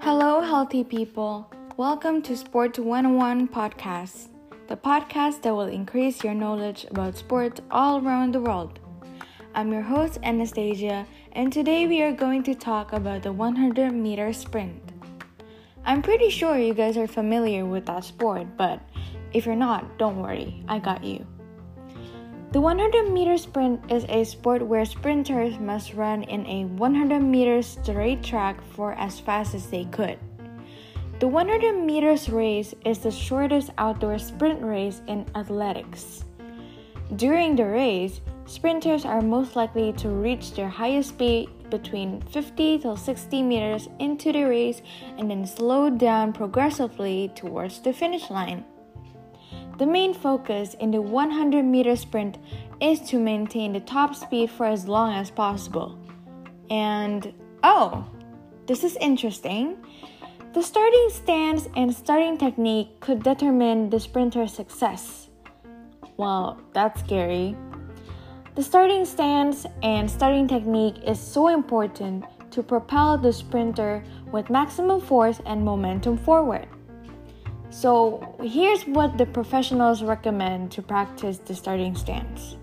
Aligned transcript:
Hello, 0.00 0.40
healthy 0.40 0.84
people. 0.84 1.52
Welcome 1.76 2.22
to 2.22 2.34
Sport 2.34 2.78
101 2.78 3.48
podcast, 3.48 4.28
the 4.68 4.76
podcast 4.78 5.42
that 5.42 5.54
will 5.54 5.68
increase 5.68 6.24
your 6.24 6.32
knowledge 6.32 6.86
about 6.90 7.18
sports 7.18 7.60
all 7.70 8.02
around 8.02 8.32
the 8.32 8.40
world. 8.40 8.80
I'm 9.54 9.70
your 9.70 9.82
host, 9.82 10.18
Anastasia, 10.22 11.06
and 11.32 11.52
today 11.52 11.86
we 11.86 12.00
are 12.00 12.12
going 12.12 12.42
to 12.44 12.54
talk 12.54 12.94
about 12.94 13.22
the 13.22 13.34
100 13.34 13.92
meter 13.92 14.32
sprint. 14.32 14.92
I'm 15.84 16.00
pretty 16.00 16.30
sure 16.30 16.56
you 16.56 16.72
guys 16.72 16.96
are 16.96 17.06
familiar 17.06 17.66
with 17.66 17.84
that 17.84 18.04
sport, 18.04 18.56
but 18.56 18.80
if 19.34 19.44
you're 19.44 19.56
not, 19.56 19.98
don't 19.98 20.22
worry, 20.22 20.64
I 20.68 20.78
got 20.78 21.04
you. 21.04 21.26
The 22.52 22.60
100 22.60 23.10
meter 23.10 23.38
sprint 23.38 23.90
is 23.90 24.04
a 24.10 24.24
sport 24.24 24.60
where 24.60 24.84
sprinters 24.84 25.58
must 25.58 25.94
run 25.94 26.22
in 26.24 26.44
a 26.44 26.66
100 26.66 27.20
meter 27.20 27.62
straight 27.62 28.22
track 28.22 28.60
for 28.76 28.92
as 28.92 29.18
fast 29.18 29.54
as 29.54 29.68
they 29.68 29.86
could. 29.86 30.18
The 31.18 31.28
100 31.28 31.72
meters 31.80 32.28
race 32.28 32.74
is 32.84 32.98
the 32.98 33.10
shortest 33.10 33.70
outdoor 33.78 34.18
sprint 34.18 34.60
race 34.60 35.00
in 35.08 35.24
athletics. 35.34 36.26
During 37.16 37.56
the 37.56 37.64
race, 37.64 38.20
sprinters 38.44 39.06
are 39.06 39.22
most 39.22 39.56
likely 39.56 39.94
to 39.94 40.10
reach 40.10 40.52
their 40.52 40.68
highest 40.68 41.08
speed 41.08 41.48
between 41.70 42.20
50 42.20 42.80
to 42.80 42.98
60 42.98 43.42
meters 43.42 43.88
into 43.98 44.30
the 44.30 44.44
race 44.44 44.82
and 45.16 45.30
then 45.30 45.46
slow 45.46 45.88
down 45.88 46.34
progressively 46.34 47.32
towards 47.34 47.80
the 47.80 47.94
finish 47.94 48.28
line. 48.28 48.66
The 49.82 49.88
main 49.88 50.14
focus 50.14 50.74
in 50.74 50.92
the 50.92 51.02
100 51.02 51.64
meter 51.64 51.96
sprint 51.96 52.38
is 52.80 53.00
to 53.10 53.18
maintain 53.18 53.72
the 53.72 53.80
top 53.80 54.14
speed 54.14 54.48
for 54.48 54.64
as 54.64 54.86
long 54.86 55.12
as 55.12 55.28
possible. 55.28 55.98
And 56.70 57.34
oh, 57.64 58.06
this 58.68 58.84
is 58.84 58.94
interesting. 59.00 59.84
The 60.54 60.62
starting 60.62 61.08
stance 61.10 61.66
and 61.74 61.92
starting 61.92 62.38
technique 62.38 63.00
could 63.00 63.24
determine 63.24 63.90
the 63.90 63.98
sprinter's 63.98 64.52
success. 64.52 65.30
Well, 66.16 66.60
that's 66.72 67.00
scary. 67.00 67.56
The 68.54 68.62
starting 68.62 69.04
stance 69.04 69.66
and 69.82 70.08
starting 70.08 70.46
technique 70.46 71.02
is 71.04 71.18
so 71.18 71.48
important 71.48 72.24
to 72.52 72.62
propel 72.62 73.18
the 73.18 73.32
sprinter 73.32 74.04
with 74.30 74.48
maximum 74.48 75.00
force 75.00 75.40
and 75.44 75.64
momentum 75.64 76.18
forward. 76.18 76.68
So, 77.72 78.36
here's 78.42 78.82
what 78.82 79.16
the 79.16 79.24
professionals 79.24 80.02
recommend 80.02 80.72
to 80.72 80.82
practice 80.82 81.38
the 81.38 81.54
starting 81.54 81.96
stance 81.96 82.58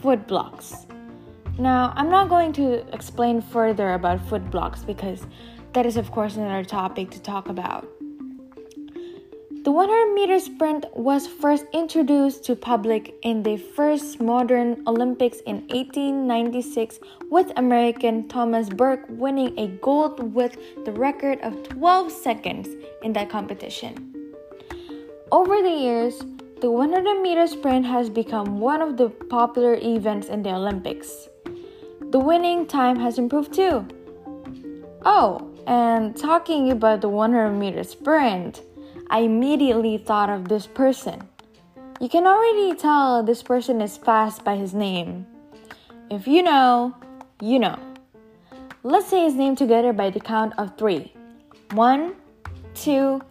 foot 0.00 0.28
blocks. 0.28 0.86
Now, 1.58 1.92
I'm 1.96 2.08
not 2.08 2.28
going 2.28 2.52
to 2.54 2.86
explain 2.94 3.42
further 3.42 3.94
about 3.94 4.24
foot 4.28 4.48
blocks 4.48 4.84
because 4.84 5.26
that 5.72 5.86
is, 5.86 5.96
of 5.96 6.12
course, 6.12 6.36
another 6.36 6.64
topic 6.64 7.10
to 7.10 7.20
talk 7.20 7.48
about. 7.48 7.88
The 9.64 9.70
100 9.70 10.14
meter 10.14 10.38
sprint 10.38 10.86
was 10.92 11.26
first 11.26 11.66
introduced 11.72 12.44
to 12.44 12.54
public 12.56 13.14
in 13.22 13.42
the 13.42 13.56
first 13.56 14.20
modern 14.20 14.82
Olympics 14.86 15.38
in 15.46 15.62
1896 15.68 17.00
with 17.30 17.52
American 17.56 18.28
Thomas 18.28 18.68
Burke 18.68 19.04
winning 19.08 19.56
a 19.58 19.68
gold 19.68 20.34
with 20.34 20.56
the 20.84 20.92
record 20.92 21.40
of 21.42 21.62
12 21.68 22.10
seconds 22.10 22.68
in 23.02 23.12
that 23.12 23.30
competition. 23.30 24.11
Over 25.32 25.62
the 25.62 25.70
years, 25.70 26.22
the 26.60 26.70
100 26.70 27.22
meter 27.22 27.46
sprint 27.46 27.86
has 27.86 28.10
become 28.10 28.60
one 28.60 28.82
of 28.82 28.98
the 28.98 29.08
popular 29.08 29.78
events 29.80 30.28
in 30.28 30.42
the 30.42 30.50
Olympics. 30.50 31.30
The 32.10 32.18
winning 32.18 32.66
time 32.66 32.98
has 32.98 33.16
improved 33.16 33.54
too. 33.54 33.88
Oh, 35.06 35.50
and 35.66 36.14
talking 36.14 36.70
about 36.70 37.00
the 37.00 37.08
100 37.08 37.52
meter 37.52 37.82
sprint, 37.82 38.60
I 39.08 39.20
immediately 39.20 39.96
thought 39.96 40.28
of 40.28 40.48
this 40.48 40.66
person. 40.66 41.26
You 41.98 42.10
can 42.10 42.26
already 42.26 42.76
tell 42.76 43.22
this 43.22 43.42
person 43.42 43.80
is 43.80 43.96
fast 43.96 44.44
by 44.44 44.56
his 44.56 44.74
name. 44.74 45.26
If 46.10 46.28
you 46.28 46.42
know, 46.42 46.94
you 47.40 47.58
know. 47.58 47.78
Let's 48.82 49.08
say 49.08 49.24
his 49.24 49.34
name 49.34 49.56
together 49.56 49.94
by 49.94 50.10
the 50.10 50.20
count 50.20 50.52
of 50.58 50.76
three. 50.76 51.14
One, 51.70 52.16
two, 52.74 53.22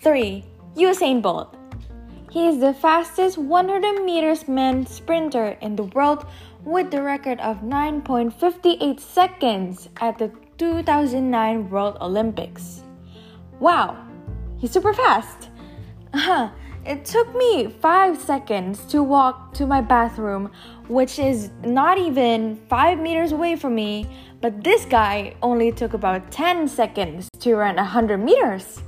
three. 0.00 0.44
Usain 0.76 1.22
Bolt. 1.22 1.54
He 2.30 2.46
is 2.46 2.60
the 2.60 2.74
fastest 2.74 3.38
100 3.38 4.04
meters 4.04 4.48
man 4.48 4.86
sprinter 4.86 5.56
in 5.60 5.76
the 5.76 5.84
world 5.84 6.26
with 6.64 6.90
the 6.90 7.02
record 7.02 7.40
of 7.40 7.62
9.58 7.62 9.00
seconds 9.00 9.88
at 10.00 10.18
the 10.18 10.30
2009 10.58 11.70
World 11.70 11.96
Olympics. 12.00 12.82
Wow, 13.60 13.96
He's 14.58 14.72
super 14.72 14.92
fast. 14.92 15.50
Uh, 16.12 16.50
it 16.84 17.04
took 17.04 17.32
me 17.36 17.68
five 17.80 18.20
seconds 18.20 18.84
to 18.86 19.02
walk 19.02 19.52
to 19.54 19.66
my 19.66 19.80
bathroom, 19.80 20.50
which 20.88 21.18
is 21.18 21.50
not 21.64 21.96
even 21.96 22.56
five 22.68 22.98
meters 22.98 23.30
away 23.30 23.54
from 23.54 23.76
me, 23.76 24.06
but 24.40 24.64
this 24.64 24.84
guy 24.84 25.34
only 25.42 25.70
took 25.70 25.94
about 25.94 26.32
10 26.32 26.66
seconds 26.66 27.28
to 27.38 27.54
run 27.54 27.76
100 27.76 28.18
meters. 28.18 28.82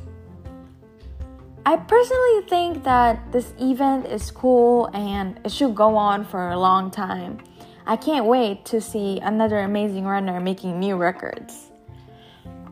I 1.66 1.76
personally 1.76 2.48
think 2.48 2.84
that 2.84 3.32
this 3.32 3.52
event 3.60 4.06
is 4.06 4.30
cool 4.30 4.90
and 4.94 5.38
it 5.44 5.52
should 5.52 5.74
go 5.74 5.96
on 5.96 6.24
for 6.24 6.50
a 6.50 6.58
long 6.58 6.90
time. 6.90 7.38
I 7.86 7.96
can't 7.96 8.26
wait 8.26 8.64
to 8.66 8.80
see 8.80 9.20
another 9.20 9.60
amazing 9.60 10.04
runner 10.04 10.40
making 10.40 10.78
new 10.78 10.96
records. 10.96 11.70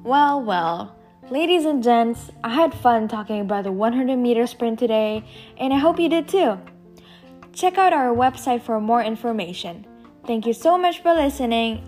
Well, 0.02 0.42
well, 0.42 0.98
Ladies 1.30 1.66
and 1.66 1.82
gents, 1.82 2.30
I 2.42 2.54
had 2.54 2.72
fun 2.72 3.06
talking 3.06 3.42
about 3.42 3.64
the 3.64 3.72
100 3.72 4.16
meter 4.16 4.46
sprint 4.46 4.78
today, 4.78 5.22
and 5.58 5.74
I 5.74 5.76
hope 5.76 6.00
you 6.00 6.08
did 6.08 6.26
too. 6.26 6.58
Check 7.52 7.76
out 7.76 7.92
our 7.92 8.16
website 8.16 8.62
for 8.62 8.80
more 8.80 9.02
information. 9.02 9.84
Thank 10.26 10.46
you 10.46 10.54
so 10.54 10.78
much 10.78 11.02
for 11.02 11.12
listening, 11.12 11.86